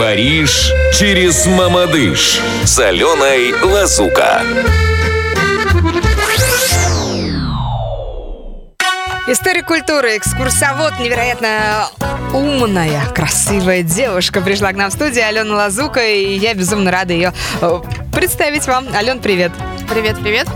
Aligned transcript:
Париж 0.00 0.72
через 0.98 1.44
Мамадыш 1.44 2.40
с 2.64 2.78
Аленой 2.78 3.52
Лазука. 3.62 4.40
История 9.26 9.62
культуры, 9.62 10.16
экскурсовод, 10.16 10.98
невероятно 11.00 11.86
умная, 12.32 13.04
красивая 13.14 13.82
девушка 13.82 14.40
пришла 14.40 14.72
к 14.72 14.76
нам 14.76 14.88
в 14.88 14.94
студию, 14.94 15.26
Алена 15.28 15.54
Лазука, 15.54 16.02
и 16.02 16.34
я 16.38 16.54
безумно 16.54 16.90
рада 16.90 17.12
ее 17.12 17.34
э, 17.60 17.80
представить 18.14 18.66
вам. 18.66 18.86
Ален, 18.94 19.20
привет. 19.20 19.52
Привет, 19.90 20.16
привет. 20.22 20.48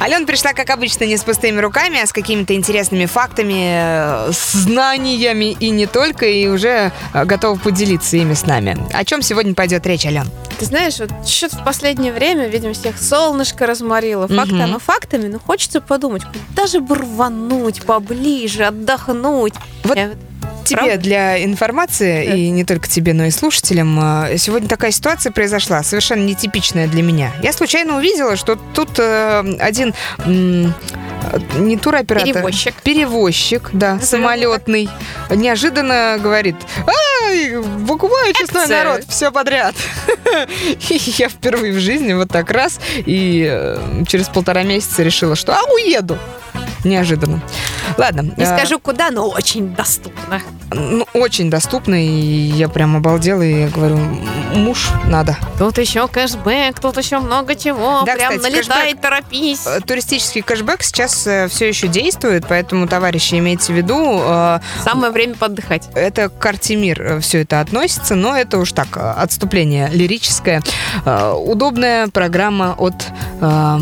Алена 0.00 0.26
пришла, 0.26 0.52
как 0.52 0.70
обычно, 0.70 1.04
не 1.04 1.16
с 1.16 1.24
пустыми 1.24 1.60
руками, 1.60 2.00
а 2.02 2.06
с 2.06 2.12
какими-то 2.12 2.54
интересными 2.54 3.06
фактами, 3.06 4.28
э, 4.28 4.32
знаниями 4.32 5.56
и 5.58 5.70
не 5.70 5.86
только, 5.86 6.26
и 6.26 6.46
уже 6.48 6.92
э, 7.14 7.24
готова 7.24 7.58
поделиться 7.58 8.16
ими 8.16 8.34
с 8.34 8.44
нами. 8.46 8.76
О 8.92 9.04
чем 9.04 9.22
сегодня 9.22 9.54
пойдет 9.54 9.86
речь, 9.86 10.06
Ален? 10.06 10.28
Ты 10.58 10.64
знаешь, 10.64 10.98
вот 10.98 11.10
что-то 11.28 11.56
в 11.58 11.64
последнее 11.64 12.12
время, 12.12 12.46
видимо, 12.48 12.72
всех 12.72 12.98
солнышко 13.00 13.66
разморило. 13.66 14.26
Факты, 14.28 14.54
Мгм. 14.54 14.62
оно 14.62 14.78
фактами, 14.78 15.28
но 15.28 15.38
хочется 15.38 15.80
подумать, 15.80 16.22
куда 16.24 16.66
же 16.66 16.80
бы 16.80 16.94
рвануть 16.94 17.82
поближе, 17.84 18.64
отдохнуть. 18.64 19.54
Вот 19.84 19.96
Я 19.96 20.12
Тебе 20.66 20.78
Правда? 20.78 20.96
для 20.98 21.44
информации, 21.44 22.26
Да. 22.26 22.34
и 22.34 22.50
не 22.50 22.64
только 22.64 22.88
тебе, 22.88 23.12
но 23.14 23.24
и 23.24 23.30
слушателям, 23.30 23.98
э, 24.28 24.36
сегодня 24.38 24.68
такая 24.68 24.90
ситуация 24.90 25.32
произошла, 25.32 25.82
совершенно 25.82 26.24
нетипичная 26.24 26.86
для 26.88 27.02
меня. 27.02 27.32
Я 27.42 27.52
случайно 27.52 27.96
увидела, 27.96 28.36
что 28.36 28.56
тут 28.74 28.98
э, 28.98 29.56
один 29.60 29.94
не 31.58 31.76
туроператор. 31.76 32.32
Перевозчик. 32.32 32.74
Перевозчик, 32.82 33.70
да, 33.72 33.94
Назовем 33.94 34.24
самолетный. 34.24 34.88
Неожиданно 35.30 36.18
говорит, 36.20 36.56
ай, 36.86 37.56
покупаю 37.86 38.32
честной 38.34 38.66
народ, 38.66 39.02
все 39.08 39.30
подряд. 39.32 39.74
И 40.88 41.00
я 41.18 41.28
впервые 41.28 41.72
в 41.72 41.78
жизни 41.80 42.12
вот 42.12 42.28
так 42.28 42.50
раз, 42.50 42.80
и 43.06 43.46
э, 43.48 44.04
через 44.08 44.28
полтора 44.28 44.62
месяца 44.62 45.02
решила, 45.02 45.36
что 45.36 45.54
а, 45.54 45.60
уеду. 45.72 46.18
Неожиданно. 46.86 47.40
Ладно. 47.98 48.32
Не 48.36 48.44
э, 48.44 48.56
скажу 48.56 48.78
куда, 48.78 49.10
но 49.10 49.28
очень 49.28 49.74
доступно. 49.74 50.40
ну, 50.72 51.06
очень 51.14 51.50
доступно, 51.50 51.94
и 51.94 52.08
я 52.08 52.68
прям 52.68 52.96
обалдела, 52.96 53.42
и 53.42 53.68
говорю, 53.68 53.96
«М, 53.96 54.20
муж 54.64 54.90
надо. 55.06 55.36
Тут 55.58 55.78
еще 55.78 56.06
кэшбэк, 56.08 56.78
тут 56.80 56.96
еще 56.96 57.18
много 57.18 57.54
чего. 57.54 58.02
Да, 58.06 58.14
Прям 58.14 58.36
кстати, 58.36 58.52
налетай, 58.52 58.84
кэшбэк. 58.92 59.00
торопись. 59.00 59.66
Э, 59.66 59.80
Туристический 59.80 60.42
кэшбэк 60.42 60.82
сейчас 60.82 61.12
все 61.50 61.68
еще 61.68 61.88
действует, 61.88 62.44
поэтому, 62.48 62.86
товарищи, 62.86 63.34
имейте 63.36 63.72
в 63.72 63.76
виду, 63.76 64.20
э, 64.22 64.60
Самое 64.84 65.12
время 65.12 65.34
подыхать. 65.34 65.88
это 65.94 66.28
к 66.28 66.44
Артемир 66.46 67.20
все 67.20 67.42
это 67.42 67.60
относится, 67.60 68.14
но 68.14 68.36
это 68.36 68.58
уж 68.58 68.72
так, 68.72 68.96
э, 68.96 69.00
отступление 69.00 69.88
лирическое. 69.92 70.62
Э, 71.04 71.32
Удобная 71.32 72.08
программа 72.08 72.74
от 72.76 72.94
э, 73.40 73.78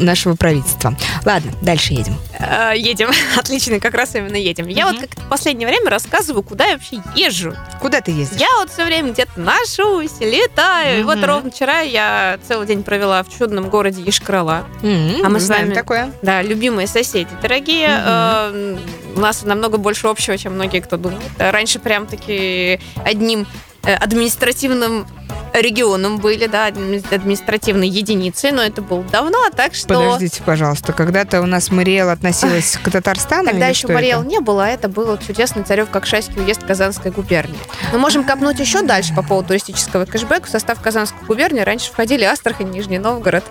нашего 0.00 0.34
правительства. 0.36 0.94
Ладно, 1.24 1.52
дальше 1.62 1.94
едем. 1.94 2.16
Э, 2.40 2.72
едем. 2.76 3.10
Отлично, 3.36 3.80
как 3.80 3.94
раз 3.94 4.14
именно 4.14 4.36
едем. 4.36 4.66
Я 4.68 4.86
вот 4.86 4.98
как 5.00 5.10
в 5.10 5.28
последнее 5.28 5.68
время 5.68 5.90
рассказываю, 5.90 6.42
куда 6.42 6.66
я 6.66 6.72
вообще 6.74 7.00
езжу. 7.14 7.54
Куда 7.80 8.00
ты 8.00 8.10
ездишь? 8.12 8.40
Я 8.40 8.48
вот 8.58 8.70
все 8.70 8.84
время 8.84 9.12
где-то 9.12 9.38
ношусь, 9.40 10.20
летаю. 10.20 11.00
И 11.00 11.02
вот 11.02 11.22
ровно 11.22 11.50
вчера 11.50 11.80
я 11.80 12.38
целый 12.46 12.66
день 12.66 12.82
провела 12.82 13.22
в 13.22 13.28
чудном 13.30 13.68
городе 13.68 14.02
Ешкрала. 14.02 14.64
А 14.82 15.28
мы 15.28 15.40
с 15.40 15.48
вами- 15.48 15.74
такое. 15.74 16.12
Да, 16.22 16.42
любимые 16.42 16.86
соседи, 16.86 17.28
дорогие. 17.42 17.88
Э, 17.90 18.76
у 19.16 19.20
нас 19.20 19.42
намного 19.42 19.76
больше 19.78 20.06
общего, 20.08 20.36
чем 20.38 20.54
многие 20.54 20.80
кто 20.80 20.96
думает. 20.96 21.22
Раньше 21.38 21.78
прям 21.78 22.06
таки 22.06 22.80
одним 23.04 23.46
э, 23.82 23.94
административным 23.94 25.06
регионом 25.52 26.18
были, 26.18 26.46
да, 26.46 26.68
адми- 26.68 27.14
административной 27.14 27.88
единицей, 27.88 28.52
но 28.52 28.62
это 28.62 28.82
было 28.82 29.02
давно, 29.04 29.50
так 29.54 29.74
что... 29.74 29.88
Подождите, 29.88 30.42
пожалуйста, 30.44 30.92
когда-то 30.92 31.40
у 31.40 31.46
нас 31.46 31.70
Мариэл 31.70 32.10
относилась 32.10 32.78
к 32.82 32.90
Татарстану? 32.90 33.50
Тогда 33.50 33.66
или 33.66 33.74
еще 33.74 33.88
Мариэл 33.88 34.20
это? 34.20 34.28
не 34.28 34.40
было, 34.40 34.64
а 34.66 34.68
это 34.68 34.88
был 34.88 35.16
чудесный 35.18 35.64
Царев-Кокшайский 35.64 36.40
уезд 36.42 36.64
Казанской 36.64 37.10
губернии. 37.10 37.58
Мы 37.92 37.98
можем 37.98 38.24
копнуть 38.24 38.58
еще 38.58 38.82
дальше 38.82 39.14
по 39.14 39.22
поводу 39.22 39.48
туристического 39.48 40.04
кэшбэка. 40.04 40.46
В 40.46 40.50
состав 40.50 40.80
Казанской 40.80 41.26
губернии 41.26 41.60
раньше 41.60 41.90
входили 41.90 42.24
Астрахань, 42.24 42.70
Нижний 42.70 42.98
Новгород, 42.98 43.44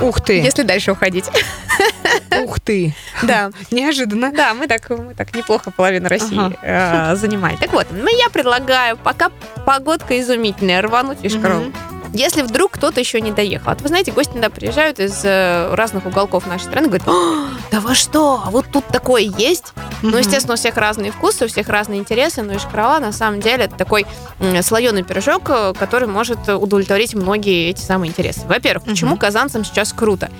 Ух 0.00 0.20
ты, 0.20 0.40
если 0.40 0.62
дальше 0.62 0.92
уходить. 0.92 1.26
ух 2.40 2.60
ты. 2.60 2.94
Да. 3.22 3.50
Неожиданно. 3.70 4.32
Да, 4.32 4.54
мы 4.54 4.66
так, 4.66 4.88
мы 4.90 5.14
так 5.14 5.34
неплохо 5.34 5.70
половину 5.70 6.08
России 6.08 6.38
Ага. 6.38 7.12
э, 7.12 7.16
занимали. 7.16 7.56
Так 7.56 7.72
вот, 7.72 7.86
ну, 7.90 8.08
я 8.08 8.28
предлагаю, 8.30 8.96
пока 8.96 9.30
погодка 9.66 10.18
изумительная, 10.20 10.82
рвануть 10.82 11.18
в 11.20 11.24
Ишкару. 11.24 11.60
Мгм. 11.60 11.74
Если 12.14 12.42
вдруг 12.42 12.72
кто-то 12.72 13.00
еще 13.00 13.22
не 13.22 13.32
доехал. 13.32 13.70
А 13.72 13.74
то, 13.74 13.82
вы 13.84 13.88
знаете, 13.88 14.12
гости 14.12 14.32
иногда 14.32 14.50
приезжают 14.50 15.00
из 15.00 15.22
э, 15.24 15.74
разных 15.74 16.04
уголков 16.04 16.46
нашей 16.46 16.64
страны, 16.64 16.88
говорят, 16.88 17.08
«А, 17.08 17.48
да 17.70 17.80
вы 17.80 17.94
что, 17.94 18.42
а 18.44 18.50
вот 18.50 18.66
тут 18.70 18.86
такое 18.88 19.22
есть? 19.22 19.72
Ну, 20.02 20.16
естественно, 20.18 20.54
у 20.54 20.56
всех 20.56 20.76
разные 20.76 21.12
вкусы, 21.12 21.44
у 21.44 21.48
всех 21.48 21.68
разные 21.68 22.00
интересы, 22.00 22.42
но 22.42 22.56
Ишкарала 22.56 22.98
на 22.98 23.12
самом 23.12 23.40
деле 23.40 23.64
это 23.64 23.76
такой 23.76 24.06
слоеный 24.62 25.02
пирожок, 25.02 25.42
э, 25.48 25.72
который 25.78 26.08
может 26.08 26.48
удовлетворить 26.48 27.14
многие 27.14 27.70
эти 27.70 27.80
самые 27.80 28.10
интересы. 28.10 28.40
Во-первых, 28.46 28.84
почему 28.84 29.16
казанцам 29.16 29.64
сейчас 29.64 29.92
круто? 29.92 30.30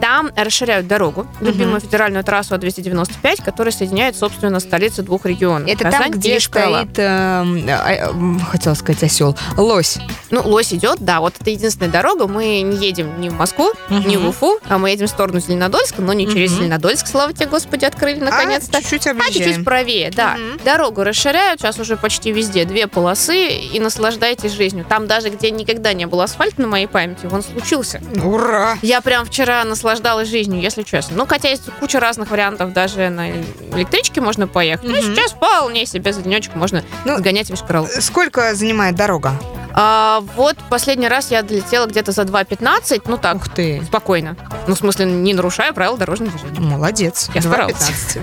Там 0.00 0.30
расширяют 0.34 0.86
дорогу, 0.86 1.26
любимую 1.40 1.80
федеральную 1.80 2.24
трассу 2.24 2.54
А295, 2.54 3.44
которая 3.44 3.72
соединяет, 3.72 4.16
собственно, 4.16 4.58
столицы 4.60 5.02
двух 5.02 5.26
регионов. 5.26 5.68
Это 5.68 5.84
Казань 5.84 6.02
там, 6.02 6.10
где 6.12 6.40
стоит, 6.40 6.98
эм, 6.98 7.66
а, 7.68 8.08
м, 8.10 8.40
хотела 8.40 8.74
сказать 8.74 9.02
осел, 9.02 9.36
лось. 9.58 9.98
Ну, 10.30 10.40
лось 10.42 10.72
идет, 10.72 10.98
да, 11.00 11.20
вот 11.20 11.34
это 11.38 11.50
единственная 11.50 11.90
дорога. 11.90 12.26
Мы 12.26 12.62
не 12.62 12.76
едем 12.78 13.20
ни 13.20 13.28
в 13.28 13.34
Москву, 13.34 13.72
ни 13.90 14.16
в. 14.16 14.28
Уфу, 14.30 14.58
а 14.68 14.78
мы 14.78 14.90
едем 14.90 15.06
в 15.06 15.10
сторону 15.10 15.40
Зеленодольска, 15.40 16.00
но 16.00 16.12
не 16.12 16.26
через. 16.26 16.52
Зеленодольск, 16.52 17.06
слава 17.06 17.32
тебе, 17.32 17.46
Господи, 17.46 17.84
открыли 17.84 18.20
наконец-то. 18.20 18.78
А, 18.78 18.80
А 19.18 19.32
чуть-чуть 19.32 19.64
правее, 19.64 20.10
да. 20.10 20.36
Мгм. 20.36 20.60
Дорогу 20.64 21.02
расширяют, 21.04 21.60
сейчас 21.60 21.78
уже 21.78 21.96
почти 21.96 22.32
везде 22.32 22.64
две 22.64 22.86
полосы, 22.86 23.48
и 23.48 23.80
наслаждайтесь 23.80 24.52
жизнью. 24.52 24.84
Там 24.88 25.06
даже, 25.06 25.30
где 25.30 25.50
никогда 25.50 25.92
не 25.92 26.06
было 26.06 26.24
асфальта 26.24 26.60
на 26.62 26.68
моей 26.68 26.86
памяти, 26.86 27.28
он 27.30 27.42
случился. 27.42 28.00
Ура! 28.24 28.76
Я 28.82 29.00
прям 29.00 29.24
вчера 29.26 29.64
наслаждалась 29.64 30.28
жизнью, 30.28 30.60
если 30.60 30.82
честно. 30.82 31.16
Ну, 31.16 31.26
хотя 31.26 31.48
есть 31.48 31.62
куча 31.80 32.00
разных 32.00 32.30
вариантов, 32.30 32.72
даже 32.72 33.08
на 33.08 33.30
электричке 33.74 34.20
можно 34.20 34.46
поехать. 34.46 34.88
Ну, 34.88 34.94
Мгм. 34.96 35.02
сейчас 35.14 35.32
вполне 35.32 35.86
себе 35.86 36.12
за 36.12 36.22
денечек 36.22 36.54
можно 36.54 36.84
Ну, 37.04 37.18
сгонять 37.18 37.48
в 37.50 37.54
Ишкарал. 37.54 37.86
Сколько 38.00 38.54
занимает 38.54 38.94
дорога? 38.94 39.32
А, 39.72 40.20
вот 40.36 40.56
последний 40.68 41.08
раз 41.08 41.30
я 41.30 41.42
долетела 41.42 41.86
где-то 41.86 42.12
за 42.12 42.22
2.15, 42.22 43.02
ну 43.06 43.16
так, 43.18 43.36
Ух 43.36 43.48
ты. 43.48 43.82
спокойно. 43.86 44.36
Ну, 44.66 44.74
в 44.74 44.78
смысле, 44.78 45.06
не 45.06 45.34
нарушая 45.34 45.72
правил 45.72 45.96
дорожного 45.96 46.32
движения. 46.32 46.60
Молодец. 46.60 47.30
Я 47.34 47.42
старалась. 47.42 47.76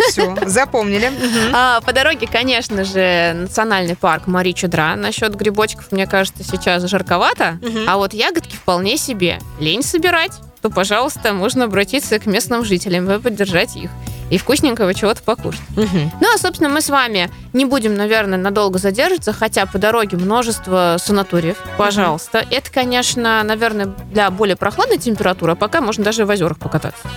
Все, 0.10 0.36
запомнили. 0.46 1.12
А, 1.54 1.82
по 1.82 1.94
дороге, 1.94 2.28
конечно 2.32 2.84
же, 2.84 3.34
национальный 3.34 3.96
парк 3.96 4.28
Мари 4.28 4.52
Чудра. 4.52 4.94
Насчет 4.96 5.36
грибочков, 5.36 5.92
мне 5.92 6.06
кажется, 6.06 6.44
сейчас 6.44 6.84
жарковато. 6.84 7.60
А 7.88 7.98
вот 7.98 8.14
ягодки 8.14 8.56
вполне 8.56 8.98
себе. 8.98 9.40
Лень 9.60 9.84
собирать, 9.84 10.34
то, 10.62 10.70
пожалуйста, 10.70 11.34
можно 11.34 11.66
обратиться 11.66 12.20
к 12.20 12.26
местным 12.26 12.66
жителям 12.66 13.10
и 13.12 13.20
поддержать 13.20 13.76
их. 13.76 13.90
И 14.30 14.38
вкусненького 14.38 14.94
чего-то 14.94 15.22
покушать. 15.24 15.62
Мгм. 15.76 16.12
Ну, 16.20 16.34
а, 16.34 16.38
собственно, 16.38 16.70
мы 16.70 16.82
с 16.82 16.90
вами 16.90 17.30
не 17.54 17.64
будем, 17.66 17.96
наверное, 17.96 18.38
надолго 18.38 18.78
задерживаться, 18.78 19.32
хотя 19.32 19.66
по 19.66 19.78
дороге 19.78 20.18
множество 20.18 20.98
санаториев. 21.00 21.58
Пожалуйста. 21.78 22.46
Это, 22.52 22.70
конечно, 22.72 23.42
наверное, 23.44 23.86
для 24.12 24.30
более 24.30 24.56
прохладной 24.58 24.98
температуры, 24.98 25.54
а 25.54 25.56
пока 25.56 25.80
можно 25.80 26.04
даже 26.04 26.26
в 26.26 26.30
озерах 26.30 26.58
покататься. 26.58 27.08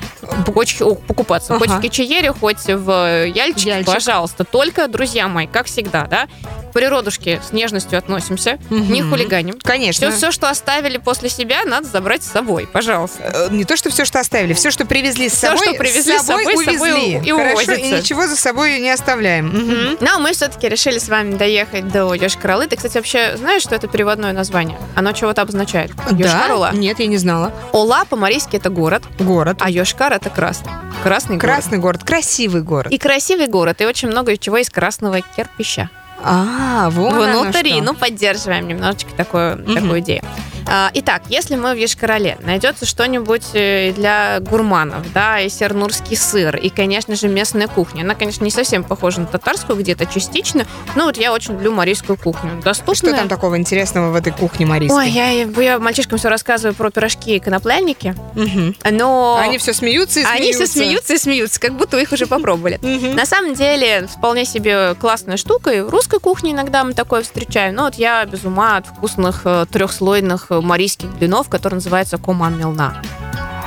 Почки- 0.55 0.83
о, 0.85 0.95
покупаться. 0.95 1.55
Ага. 1.55 1.67
Хоть 1.67 1.71
в 1.79 1.81
Кичеере, 1.81 2.33
хоть 2.33 2.65
в 2.67 3.27
Яльчике, 3.27 3.71
Яльчик. 3.71 3.93
пожалуйста. 3.93 4.45
Только, 4.45 4.87
друзья 4.87 5.27
мои, 5.29 5.47
как 5.49 5.67
всегда, 5.67 6.07
да, 6.07 6.29
к 6.71 6.73
природушке 6.73 7.41
с 7.47 7.53
нежностью 7.53 7.99
относимся, 7.99 8.59
не 8.71 9.03
Мгм. 9.03 9.11
хулиганим. 9.11 9.59
Конечно. 9.61 10.09
Все, 10.11 10.17
все, 10.17 10.31
что 10.31 10.49
оставили 10.49 10.99
после 10.99 11.29
себя, 11.29 11.65
надо 11.65 11.89
забрать 11.89 12.23
с 12.23 12.31
собой, 12.31 12.69
пожалуйста. 12.73 13.23
Э, 13.23 13.49
Не 13.51 13.65
то, 13.65 13.77
что 13.77 13.91
все, 13.91 14.05
что 14.05 14.21
оставили, 14.21 14.53
все, 14.55 14.71
что 14.71 14.85
привезли 14.85 15.29
с 15.29 15.33
Всё, 15.33 15.49
собой, 15.49 15.67
что 15.67 15.75
привезли 15.79 16.17
с 16.19 16.23
собой, 16.23 16.45
с 16.45 16.47
собой 16.47 16.65
увезли. 16.67 17.00
И 17.01 17.31
Хорошо, 17.31 17.53
увозится. 17.53 17.75
и 17.75 17.91
ничего 17.93 18.27
за 18.27 18.37
собой 18.37 18.79
не 18.81 18.91
оставляем. 18.91 19.47
Мгм. 19.49 19.97
Но 20.01 20.19
мы 20.19 20.33
все-таки 20.33 20.69
решили 20.69 20.99
с 20.99 21.09
вами 21.09 21.35
доехать 21.37 21.89
до 21.89 22.15
Йошкар-Олы. 22.15 22.67
Ты, 22.69 22.77
кстати, 22.77 22.97
вообще 22.97 23.37
знаешь, 23.37 23.63
что 23.63 23.75
это 23.75 23.89
переводное 23.89 24.33
название? 24.33 24.79
Оно 24.95 25.13
чего-то 25.13 25.43
обозначает. 25.43 25.93
Йошкар-Ола. 26.11 26.71
Да? 26.73 26.79
Нет, 26.79 27.01
я 27.01 27.07
не 27.07 27.17
знала. 27.19 27.53
Ола 27.73 28.05
по-марийски 28.09 28.57
это 28.57 28.71
город, 28.71 29.03
Город. 29.19 29.59
а 29.61 29.71
Йошкар 29.71 30.13
это 30.13 30.31
красный. 30.31 30.73
Красный, 31.03 31.37
город. 31.37 31.55
Красный 31.55 31.79
город, 31.79 32.05
красивый 32.05 32.63
город. 32.63 32.93
И 32.93 32.99
красивый 32.99 33.47
город, 33.47 33.81
и 33.81 33.87
очень 33.87 34.09
много 34.09 34.37
чего 34.37 34.59
из 34.59 34.69
красного 34.71 35.21
кирпича. 35.21 35.89
А, 36.23 36.89
оно 36.95 37.43
Внутри, 37.43 37.81
ну, 37.81 37.95
поддерживаем 37.95 38.69
немножечко 38.69 39.11
такую, 39.17 39.57
такую 39.65 40.01
идею. 40.01 40.23
А, 40.67 40.91
Итак, 40.95 41.23
если 41.29 41.57
мы 41.57 41.75
в 41.75 41.77
Ешкарале, 41.79 42.39
найдется 42.43 42.87
что-нибудь 42.87 43.45
э, 43.55 43.93
для 43.93 44.39
гурманов, 44.41 45.13
да, 45.13 45.41
и 45.41 45.49
сернурский 45.49 46.17
сыр, 46.17 46.57
и, 46.57 46.69
конечно 46.71 47.17
же, 47.17 47.29
местная 47.29 47.67
кухня. 47.69 48.03
Она, 48.03 48.15
конечно, 48.15 48.45
не 48.45 48.51
совсем 48.51 48.85
похожа 48.85 49.21
на 49.21 49.27
татарскую, 49.27 49.79
где-то 49.79 50.07
частично, 50.07 50.67
но 50.95 51.05
вот 51.05 51.17
я 51.17 51.33
очень 51.33 51.55
люблю 51.55 51.73
марийскую 51.73 52.17
кухню. 52.17 52.61
Доступная. 52.63 52.95
Что 52.95 53.13
там 53.13 53.29
такого 53.29 53.57
интересного 53.59 54.11
в 54.11 54.15
этой 54.17 54.33
кухне 54.33 54.67
марийской? 54.67 54.99
Ой, 55.07 55.11
я, 55.11 55.31
я 55.31 55.79
мальчишкам 55.79 56.19
все 56.19 56.29
рассказываю 56.29 56.75
про 56.75 56.91
пирожки 56.91 57.37
и 57.37 57.41
коноплянники, 57.41 58.15
Мгм. 58.35 58.77
но... 58.91 59.39
Они 59.41 59.59
все 59.59 59.73
смеются 59.73 60.21
и 60.21 60.23
смеются. 60.25 60.43
Они 60.43 60.53
все 60.53 60.67
смеются 60.67 61.15
и 61.15 61.19
смеются, 61.19 61.61
как 61.61 61.77
будто 61.77 61.99
их 61.99 62.13
уже 62.13 62.27
попробовали. 62.27 62.79
На 63.15 63.27
самом 63.27 63.55
деле, 63.55 64.07
вполне 64.07 64.45
себе 64.45 64.95
классная 64.95 65.37
штука. 65.37 65.71
И 65.71 65.81
в 65.81 65.89
русской 65.89 66.21
кухне 66.21 66.53
иногда 66.53 66.85
мы 66.85 66.93
такое 66.95 67.23
встречаем. 67.23 67.75
Но 67.75 67.85
вот 67.85 67.95
я 67.95 68.25
без 68.25 68.45
ума 68.45 68.77
от 68.77 68.87
вкусных 68.87 69.43
э, 69.45 69.67
трехслойных 69.71 70.47
марийских 70.63 71.11
блинов, 71.15 71.49
которые 71.49 71.77
называются 71.77 72.19
коман 72.19 72.59
мелна. 72.59 73.03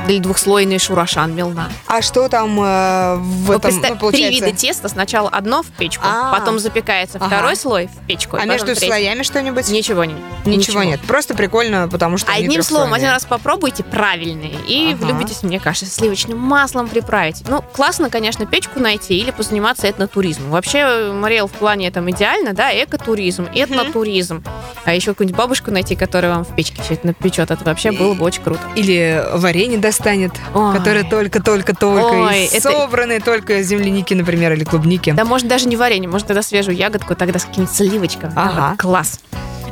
Или 0.07 0.19
двухслойный 0.19 0.79
шурашан 0.79 1.33
мелна. 1.35 1.69
А 1.87 2.01
что 2.01 2.27
там 2.29 2.59
э, 2.59 3.15
в 3.15 3.45
Вы 3.45 3.55
этом, 3.55 3.61
представь- 3.61 3.91
ну, 3.93 3.97
получается? 3.99 4.29
Три 4.39 4.45
вида 4.47 4.57
теста. 4.57 4.89
Сначала 4.89 5.29
одно 5.29 5.63
в 5.63 5.67
печку, 5.67 6.03
А. 6.05 6.31
потом 6.37 6.59
запекается 6.59 7.17
Ага. 7.19 7.27
второй 7.27 7.55
слой 7.55 7.87
в 7.87 8.05
печку. 8.07 8.37
А 8.37 8.45
между 8.45 8.67
третий. 8.67 8.87
слоями 8.87 9.23
что-нибудь? 9.23 9.67
Ничего 9.69 10.03
не. 10.05 10.15
Ничего, 10.45 10.83
нет. 10.83 10.99
Просто 11.01 11.35
прикольно, 11.35 11.87
потому 11.87 12.17
что 12.17 12.31
они 12.31 12.45
Одним 12.45 12.63
словом, 12.63 12.93
один 12.93 13.09
раз 13.09 13.25
попробуйте 13.25 13.83
правильные 13.83 14.55
и 14.67 14.93
Ага. 14.93 15.05
влюбитесь, 15.05 15.43
мне 15.43 15.59
кажется, 15.59 15.89
сливочным 15.89 16.37
маслом 16.37 16.87
приправить. 16.89 17.43
Ну, 17.47 17.61
классно, 17.61 18.09
конечно, 18.09 18.45
печку 18.45 18.79
найти 18.79 19.17
или 19.17 19.31
позаниматься 19.31 19.89
этнотуризмом. 19.89 20.51
Вообще, 20.51 21.11
Мариэл 21.13 21.47
в 21.47 21.51
плане 21.51 21.89
там 21.91 22.09
идеально, 22.11 22.53
да, 22.53 22.71
экотуризм, 22.83 23.47
этнотуризм. 23.53 24.43
А 24.85 24.93
еще 24.93 25.11
какую-нибудь 25.11 25.37
бабушку 25.37 25.71
найти, 25.71 25.95
которая 25.95 26.33
вам 26.35 26.43
в 26.45 26.53
печке 26.55 26.81
все 26.83 26.95
это 26.95 27.07
напечет, 27.07 27.51
это 27.51 27.63
вообще 27.63 27.91
было 27.91 28.13
бы 28.13 28.25
очень 28.25 28.43
круто. 28.43 28.61
Или 28.75 29.23
варенье 29.33 29.77
достанет, 29.97 30.31
Ой. 30.53 30.75
которое 30.75 31.03
только-только-только, 31.03 32.03
Ой, 32.27 32.45
из 32.45 32.53
это- 32.53 32.71
собранной 32.71 33.19
только 33.19 33.61
земляники, 33.61 34.13
например, 34.13 34.53
или 34.53 34.63
клубники. 34.63 35.11
Да, 35.11 35.23
может, 35.25 35.47
даже 35.47 35.67
не 35.67 35.75
варенье, 35.77 36.09
может, 36.09 36.27
тогда 36.27 36.41
свежую 36.41 36.75
ягодку, 36.75 37.15
тогда 37.15 37.39
с 37.39 37.45
каким-нибудь 37.45 37.75
сливочком. 37.75 38.33
Да, 38.33 38.43
Ага. 38.43 38.69
вот 38.71 38.79
класс. 38.79 39.19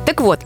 Так 0.06 0.20
вот, 0.20 0.40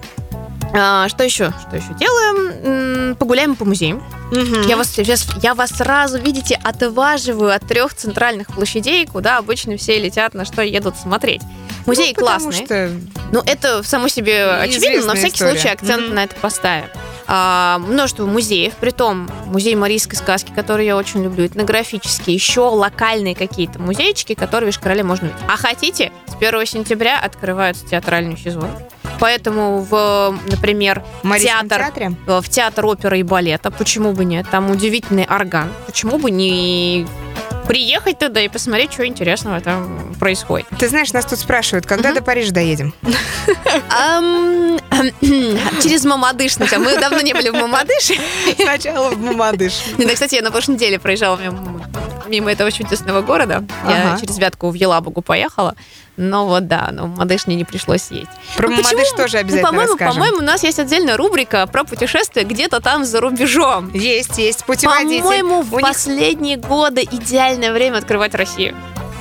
а, 0.75 1.09
что 1.09 1.25
еще? 1.25 1.53
Что 1.67 1.77
еще 1.77 1.95
делаем? 1.99 3.15
Погуляем 3.17 3.55
по 3.55 3.65
музеям. 3.65 4.03
Мгм. 4.33 4.63
Я 4.63 4.77
вас, 4.77 4.99
я, 4.99 5.15
я 5.43 5.55
вас 5.55 5.71
сразу, 5.71 6.19
видите, 6.19 6.59
отваживаю 6.63 7.55
от 7.55 7.67
трех 7.67 7.95
центральных 7.95 8.49
площадей, 8.49 9.07
куда 9.07 9.39
обычно 9.39 9.77
все 9.77 9.99
летят, 9.99 10.35
на 10.35 10.45
что 10.45 10.63
едут 10.63 10.97
смотреть. 10.97 11.43
Музей 11.87 12.09
Ну, 12.17 12.25
потому 12.27 12.41
классный. 12.51 12.67
что 12.67 12.91
Ну, 13.33 13.43
это 13.47 13.83
само 13.85 14.09
себе 14.09 14.45
очевидно, 14.47 14.89
но 14.89 15.15
Известная 15.15 15.15
всякий 15.17 15.35
история. 15.37 15.51
случай 15.53 15.69
акцент 15.69 16.03
Мгм. 16.07 16.15
на 16.15 16.25
это 16.25 16.35
поставим. 16.37 16.87
А, 17.29 17.79
множество 17.79 18.27
музеев, 18.27 18.75
притом 18.75 19.29
музей 19.47 19.75
марийской 19.75 20.17
сказки, 20.17 20.53
который 20.55 20.87
я 20.87 20.97
очень 20.97 21.23
люблю, 21.25 21.47
этнографические, 21.47 22.35
еще 22.35 22.63
локальные 22.63 23.35
какие-то 23.35 23.81
музейчики, 23.81 24.35
которые 24.35 24.71
в 24.71 24.75
Ишкарале 24.75 25.03
можно 25.03 25.29
увидеть. 25.29 25.45
А 25.49 25.57
хотите, 25.57 26.13
с 26.27 26.35
1 26.37 26.67
сентября 26.67 27.19
открываются 27.19 27.87
театральный 27.87 28.37
сезон. 28.37 28.71
Поэтому, 29.19 29.81
в, 29.81 30.39
например, 30.51 31.03
Марийском 31.23 31.69
театр 31.69 31.87
театре 31.87 32.17
в 32.27 32.49
театр 32.49 32.87
оперы 32.87 33.21
и 33.21 33.23
балета. 33.23 33.71
Почему 33.71 34.13
бы 34.13 34.25
нет? 34.25 34.47
Там 34.51 34.71
удивительный 34.71 35.25
орган. 35.25 35.73
Почему 35.87 36.19
бы 36.19 36.31
не 36.31 37.07
приехать 37.67 38.19
туда 38.19 38.41
и 38.41 38.49
посмотреть, 38.49 38.93
что 38.93 39.07
интересного 39.07 39.61
там 39.61 40.15
происходит? 40.19 40.67
Ты 40.79 40.89
знаешь, 40.89 41.13
нас 41.13 41.25
тут 41.25 41.39
спрашивают, 41.39 41.87
когда 41.87 42.13
до 42.13 42.23
Парижа 42.23 42.53
доедем? 42.53 42.95
Через 45.83 46.05
Мамадыш. 46.05 46.57
Мы 46.59 46.99
давно 46.99 47.21
не 47.21 47.35
были 47.35 47.51
в 47.51 47.55
Мамадыше. 47.55 48.15
Сначала 48.57 49.11
в 49.11 49.19
Мамадыш. 49.19 49.73
Да, 49.99 50.13
кстати, 50.15 50.37
я 50.37 50.43
на 50.43 50.51
прошлой 50.51 50.75
неделе 50.75 50.99
проезжала 50.99 51.37
мимо, 51.37 51.76
мимо 52.29 52.51
этого 52.53 52.71
чудесного 52.73 53.23
города. 53.23 53.65
Я 53.89 54.13
Ага. 54.13 54.21
через 54.21 54.39
Вятку 54.39 54.71
в 54.71 54.75
Елабугу 54.75 55.23
поехала. 55.23 55.75
Но 56.19 56.47
вот 56.47 56.67
да, 56.67 56.89
но 56.93 57.05
в 57.05 57.09
Мамадыш 57.11 57.47
мне 57.47 57.57
не 57.57 57.65
пришлось 57.65 58.11
ездить. 58.11 58.29
Про 58.57 58.69
Ну, 58.69 58.77
почему? 58.79 59.17
тоже 59.19 59.35
Ну, 59.37 59.41
обязательно 59.41 59.69
по-моему, 59.69 59.93
расскажем. 59.93 60.15
по-моему, 60.15 60.39
у 60.39 60.43
нас 60.43 60.63
есть 60.63 60.79
отдельная 60.79 61.17
рубрика 61.19 61.67
про 61.67 61.85
путешествия 61.85 62.45
где-то 62.45 62.81
там 62.81 63.05
за 63.05 63.21
рубежом. 63.21 63.93
Есть, 63.93 64.39
есть 64.39 64.65
путеводитель. 64.65 65.21
По-моему, 65.23 65.61
в 65.63 65.75
У 65.75 65.79
них- 65.79 65.87
последние 65.87 66.57
годы 66.57 67.03
идеальное 67.03 67.71
время 67.73 67.99
открывать 67.99 68.35
Россию. 68.35 68.75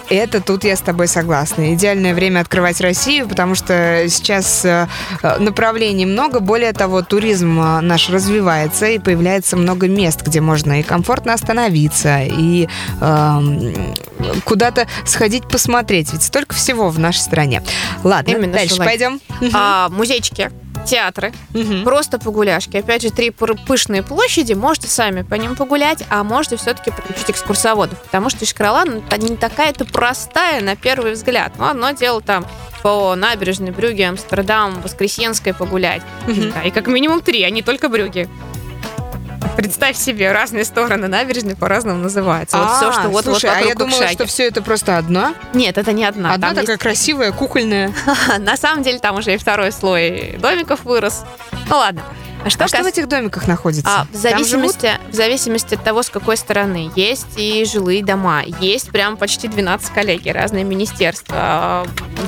Это 0.10 0.42
тут 0.42 0.64
я 0.64 0.76
с 0.76 0.82
тобой 0.82 1.08
согласна. 1.08 1.74
Идеальное 1.74 2.14
время 2.14 2.40
открывать 2.42 2.80
Россию, 2.82 3.28
потому 3.28 3.56
что 3.56 4.06
сейчас 4.08 4.64
э, 4.64 4.88
э, 5.24 5.38
направлений 5.40 6.06
много. 6.06 6.40
Более 6.40 6.74
того, 6.74 7.02
туризм 7.02 7.60
э, 7.60 7.82
наш 7.82 8.10
развивается, 8.10 8.86
и 8.88 9.00
появляется 9.00 9.58
много 9.58 9.88
мест, 9.88 10.22
где 10.22 10.42
можно 10.42 10.80
и 10.80 10.84
комфортно 10.84 11.34
остановиться, 11.34 12.22
и 12.22 12.68
эм, 13.02 13.74
куда-то 14.44 14.88
сходить 15.06 15.48
посмотреть. 15.48 16.14
Ведь 16.14 16.24
столько 16.24 16.56
всего 16.56 16.90
в 16.90 17.00
нашей 17.00 17.20
стране. 17.20 17.64
Ладно, 18.04 18.32
Именно, 18.32 18.54
дальше 18.54 18.76
желательно. 18.76 19.20
пойдем. 19.40 19.52
А, 19.54 19.90
музейчики, 19.90 20.52
театры, 20.86 21.34
Мгм. 21.54 21.84
просто 21.84 22.20
погуляшки. 22.20 22.78
Опять 22.78 23.02
же, 23.02 23.10
три 23.12 23.32
пышные 23.32 24.04
площади. 24.04 24.54
Можете 24.54 24.88
сами 24.88 25.24
по 25.24 25.36
ним 25.36 25.56
погулять, 25.56 26.04
а 26.10 26.24
можете 26.24 26.58
все-таки 26.58 26.92
подключить 26.92 27.32
экскурсоводов. 27.32 28.00
Потому 28.04 28.30
что 28.30 28.46
Ишкарала 28.46 28.84
ну, 28.86 29.02
не 29.18 29.36
такая-то 29.36 29.86
простая 29.86 30.62
на 30.62 30.76
первый 30.76 31.14
взгляд. 31.14 31.54
Но 31.58 31.70
одно 31.70 31.92
дело 31.92 32.22
там 32.22 32.46
по 32.84 33.16
набережной 33.16 33.72
Брюге, 33.72 34.08
Амстердам, 34.10 34.82
Воскресенской 34.82 35.54
погулять. 35.54 36.04
Мгм. 36.28 36.52
Да, 36.52 36.62
и 36.62 36.70
как 36.72 36.88
минимум 36.88 37.22
три, 37.22 37.42
а 37.44 37.50
не 37.50 37.64
только 37.64 37.90
Брюги. 37.90 38.30
Представь 39.56 39.98
себе, 39.98 40.32
разные 40.32 40.66
стороны 40.66 41.08
набережной 41.08 41.56
по-разному 41.56 42.02
называются. 42.02 42.58
Вот 42.58 42.72
все, 42.78 42.90
А, 42.90 42.94
что 42.94 43.10
вот, 43.10 43.24
слушай, 43.26 43.50
а 43.50 43.62
я 43.62 43.76
думала, 43.76 44.08
что 44.10 44.26
все 44.26 44.48
это 44.48 44.62
просто 44.62 44.98
одна. 44.98 45.34
Нет, 45.54 45.78
это 45.78 45.94
не 45.94 46.04
одна. 46.06 46.34
одна 46.34 46.54
такая 46.54 46.78
красивая, 46.78 47.32
кукольная. 47.32 47.94
На 48.40 48.58
самом 48.58 48.84
деле 48.84 49.00
там 49.00 49.18
уже 49.18 49.34
и 49.34 49.38
второй 49.38 49.72
слой 49.72 50.38
домиков 50.40 50.84
вырос. 50.84 51.24
Ну 51.70 51.78
ладно. 51.78 52.02
А 52.44 52.50
что, 52.52 52.66
а 52.66 52.68
что 52.68 52.78
в 52.78 52.82
кас- 52.82 52.90
этих 52.90 53.08
домиках 53.08 53.48
находится? 53.48 53.90
А, 53.90 54.08
в, 54.12 54.16
зависимости, 54.16 54.92
в 55.10 55.16
зависимости 55.16 55.74
от 55.74 55.84
того, 55.84 56.04
с 56.04 56.12
какой 56.12 56.38
стороны. 56.38 56.92
Есть 56.96 57.26
и 57.38 57.66
жилые 57.66 58.04
дома, 58.06 58.44
есть 58.60 58.92
прям 58.92 59.18
почти 59.18 59.48
12 59.48 59.90
коллеги, 59.92 60.30
разные 60.30 60.64
министерства. 60.64 61.36
А, 61.40 61.86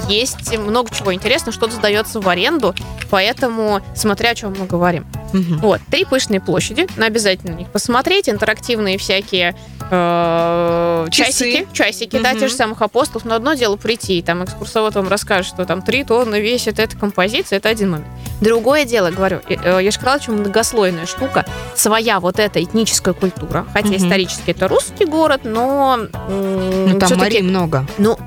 Есть 0.09 0.57
много 0.57 0.89
чего 0.95 1.13
интересного, 1.13 1.53
что-то 1.53 1.75
сдается 1.75 2.19
в 2.19 2.27
аренду, 2.27 2.73
поэтому 3.11 3.81
смотря 3.95 4.31
о 4.31 4.35
чем 4.35 4.55
мы 4.57 4.65
говорим. 4.65 5.05
Мгм. 5.33 5.57
Вот, 5.59 5.81
три 5.91 6.05
пышные 6.05 6.39
площади, 6.39 6.87
но 6.97 7.05
обязательно 7.05 7.53
на 7.53 7.57
них 7.57 7.69
посмотреть, 7.69 8.29
интерактивные 8.29 8.97
всякие 8.97 9.55
э, 9.89 11.07
часики, 11.11 11.67
часики, 11.73 12.19
да, 12.21 12.31
Мгм. 12.31 12.39
тех 12.39 12.49
же 12.49 12.55
самых 12.55 12.81
апостолов, 12.81 13.25
но 13.25 13.35
одно 13.35 13.53
дело 13.53 13.75
прийти, 13.77 14.19
и 14.19 14.21
там 14.21 14.43
экскурсовод 14.43 14.95
вам 14.95 15.07
расскажет, 15.09 15.47
что 15.47 15.65
там 15.65 15.81
три 15.81 16.03
тонны 16.03 16.39
весит 16.41 16.79
эта 16.79 16.95
композиция, 16.97 17.57
это 17.57 17.69
один 17.69 17.91
момент. 17.91 18.07
Другое 18.41 18.85
дело, 18.85 19.09
говорю, 19.11 19.39
э, 19.49 19.79
Ешкарал 19.83 20.15
очень 20.17 20.33
многослойная 20.33 21.05
штука, 21.05 21.45
своя 21.75 22.19
вот 22.19 22.39
эта 22.39 22.63
этническая 22.63 23.13
культура, 23.13 23.65
хотя 23.73 23.87
Мгм. 23.89 23.97
исторически 23.97 24.51
это 24.51 24.67
русский 24.67 25.05
город, 25.05 25.41
но 25.43 25.97
Ну, 26.29 26.99
там 26.99 27.17
Марии 27.17 27.41
много. 27.41 27.85
ну, 27.97 28.17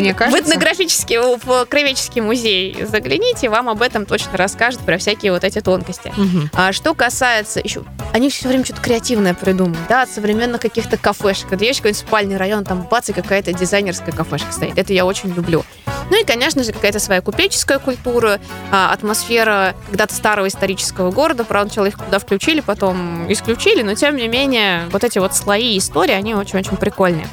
Мне 0.00 0.14
в 0.14 0.16
кажется. 0.16 0.42
этнографический, 0.42 1.18
в 1.18 1.66
Кровеческий 1.66 2.20
музей 2.20 2.76
загляните, 2.88 3.48
вам 3.48 3.68
об 3.68 3.82
этом 3.82 4.06
точно 4.06 4.36
расскажут, 4.36 4.80
про 4.80 4.98
всякие 4.98 5.32
вот 5.32 5.44
эти 5.44 5.60
тонкости. 5.60 6.12
Мгм. 6.16 6.50
А 6.52 6.72
что 6.72 6.94
касается 6.94 7.60
еще, 7.60 7.84
они 8.12 8.30
все 8.30 8.48
время 8.48 8.64
что-то 8.64 8.80
креативное 8.80 9.34
придумывают, 9.34 9.88
да, 9.88 10.02
от 10.02 10.10
современных 10.10 10.60
каких-то 10.60 10.96
кафешек. 10.96 11.60
Есть 11.60 11.80
какой-нибудь 11.80 11.96
спальный 11.96 12.36
район, 12.36 12.64
там 12.64 12.82
бац, 12.90 13.08
и 13.08 13.12
какая-то 13.12 13.52
дизайнерская 13.52 14.14
кафешка 14.14 14.52
стоит. 14.52 14.78
Это 14.78 14.92
я 14.92 15.04
очень 15.04 15.32
люблю. 15.34 15.64
Ну 16.08 16.20
и, 16.20 16.24
конечно 16.24 16.62
же, 16.62 16.72
какая-то 16.72 17.00
своя 17.00 17.20
купеческая 17.20 17.78
культура, 17.78 18.40
а, 18.70 18.92
атмосфера 18.92 19.74
когда-то 19.88 20.14
старого 20.14 20.46
исторического 20.46 21.10
города. 21.10 21.44
Правда, 21.44 21.70
сначала 21.70 21.86
их 21.86 21.98
туда 21.98 22.18
включили, 22.18 22.60
потом 22.60 23.30
исключили, 23.32 23.82
но 23.82 23.94
тем 23.94 24.16
не 24.16 24.28
менее, 24.28 24.84
вот 24.90 25.02
эти 25.02 25.18
вот 25.18 25.34
слои 25.34 25.76
истории, 25.76 26.12
они 26.12 26.34
очень-очень 26.34 26.76
прикольные. 26.76 27.26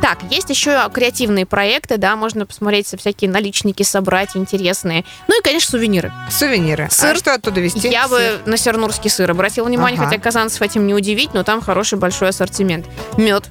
Так, 0.00 0.18
есть 0.30 0.48
еще 0.48 0.88
креативные 0.92 1.44
проекты, 1.44 1.96
да, 1.96 2.14
можно 2.16 2.46
посмотреть 2.46 2.86
всякие 2.98 3.28
наличники 3.30 3.82
собрать 3.82 4.36
интересные. 4.36 5.04
Ну 5.26 5.38
и, 5.38 5.42
конечно, 5.42 5.70
сувениры. 5.72 6.12
Сувениры. 6.30 6.88
Сыр. 6.90 7.14
А 7.14 7.16
что 7.16 7.34
оттуда 7.34 7.60
везти? 7.60 7.88
Я 7.88 8.06
Сыр. 8.08 8.16
бы 8.44 8.50
на 8.50 8.56
сернурский 8.56 9.10
сыр 9.10 9.30
обратила 9.30 9.66
внимание, 9.66 9.98
Ага. 10.00 10.08
хотя 10.10 10.20
казанцев 10.22 10.62
этим 10.62 10.86
не 10.86 10.94
удивить, 10.94 11.34
но 11.34 11.42
там 11.42 11.60
хороший 11.60 11.98
большой 11.98 12.28
ассортимент. 12.28 12.86
Мед, 13.16 13.44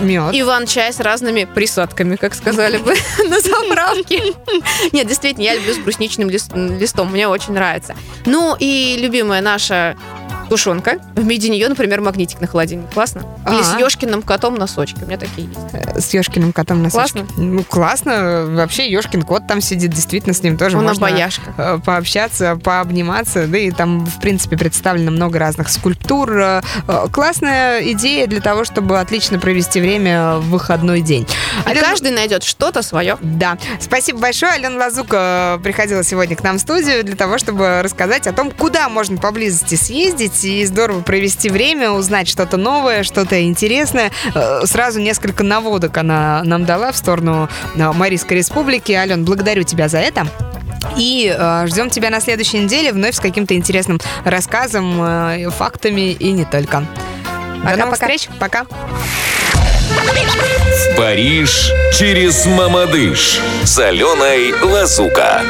Мед. 0.00 0.30
Иван-чай 0.34 0.90
с 0.92 0.98
разными 1.00 1.44
присадками, 1.44 2.16
как 2.16 2.34
сказали 2.34 2.78
бы 2.78 2.94
на 3.28 3.38
заправке. 3.40 4.32
Нет, 4.92 5.06
действительно, 5.06 5.44
я 5.44 5.54
люблю 5.56 5.74
с 5.74 5.78
брусничным 5.78 6.30
лис- 6.30 6.48
листом, 6.80 7.12
мне 7.12 7.28
очень 7.28 7.52
нравится. 7.52 7.94
Ну 8.24 8.56
и 8.58 8.96
любимая 8.98 9.42
наша 9.42 9.96
тушенка. 10.52 10.98
В 11.16 11.26
виде 11.26 11.48
нее, 11.48 11.66
например, 11.66 12.02
магнитик 12.02 12.42
на 12.42 12.46
холодильник. 12.46 12.90
Классно? 12.92 13.22
Или 13.48 13.60
А. 13.60 13.64
с 13.64 13.78
Ешкиным 13.80 14.20
котом 14.20 14.56
носочки. 14.56 15.02
У 15.02 15.06
меня 15.06 15.16
такие 15.16 15.48
есть. 15.48 15.58
Э, 15.72 15.98
С 15.98 16.12
Ешкиным 16.12 16.52
котом 16.52 16.82
на 16.82 16.90
Классно? 16.90 17.26
Ну, 17.38 17.64
классно. 17.64 18.44
Вообще, 18.50 18.86
Ешкин 18.90 19.22
кот 19.22 19.46
там 19.46 19.62
сидит, 19.62 19.92
действительно, 19.92 20.34
с 20.34 20.42
ним 20.42 20.58
тоже 20.58 20.76
Он 20.76 20.84
можно 20.84 21.06
обаяшка. 21.06 21.54
э, 21.56 21.78
пообщаться, 21.82 22.56
пообниматься, 22.62 23.46
да 23.46 23.56
и 23.56 23.70
там, 23.70 24.04
в 24.04 24.20
принципе, 24.20 24.58
представлено 24.58 25.10
много 25.10 25.38
разных 25.38 25.70
скульптур. 25.70 26.30
Э, 26.38 26.60
Классная 27.10 27.80
идея 27.92 28.26
для 28.26 28.42
того, 28.42 28.64
чтобы 28.64 29.00
отлично 29.00 29.38
провести 29.38 29.80
время 29.80 30.34
в 30.36 30.50
выходной 30.50 31.00
день. 31.00 31.26
И 31.66 31.70
Алена- 31.70 31.88
каждый 31.88 32.10
найдет 32.12 32.42
что-то 32.42 32.82
свое. 32.82 33.18
Да. 33.20 33.58
Спасибо 33.80 34.18
большое. 34.20 34.52
Алена 34.52 34.76
Лазука 34.76 35.60
приходила 35.62 36.02
сегодня 36.04 36.36
к 36.36 36.42
нам 36.42 36.58
в 36.58 36.60
студию 36.60 37.04
для 37.04 37.16
того, 37.16 37.38
чтобы 37.38 37.82
рассказать 37.82 38.26
о 38.26 38.32
том, 38.32 38.50
куда 38.50 38.88
можно 38.88 39.16
поблизости 39.16 39.74
съездить 39.74 40.44
и 40.44 40.64
здорово 40.64 41.00
провести 41.00 41.48
время, 41.48 41.90
узнать 41.90 42.28
что-то 42.28 42.56
новое, 42.56 43.02
что-то 43.02 43.42
интересное. 43.42 44.10
Э, 44.34 44.62
Сразу 44.66 45.00
несколько 45.00 45.42
наводок 45.42 45.96
она 45.98 46.42
нам 46.44 46.64
дала 46.64 46.92
в 46.92 46.96
сторону 46.96 47.48
э, 47.74 47.92
Марийской 47.92 48.38
Республики. 48.38 48.92
Ален, 48.92 49.24
благодарю 49.24 49.62
тебя 49.64 49.88
за 49.88 49.98
это. 49.98 50.26
И 50.96 51.34
э, 51.36 51.66
ждем 51.68 51.90
тебя 51.90 52.10
на 52.10 52.20
следующей 52.20 52.58
неделе 52.58 52.92
вновь 52.92 53.14
с 53.14 53.20
каким-то 53.20 53.54
интересным 53.54 54.00
рассказом, 54.24 55.00
э, 55.02 55.50
фактами 55.50 56.10
и 56.12 56.32
не 56.32 56.44
только. 56.44 56.84
До 57.64 57.76
новых 57.76 57.76
Пока-пока. 57.90 57.94
встреч. 57.96 58.28
Пока. 58.40 58.66
В 60.02 60.96
Париж 60.96 61.72
через 61.92 62.44
Мамадыш 62.46 63.38
с 63.64 63.78
Аленой 63.78 64.52
Лазука. 64.62 65.42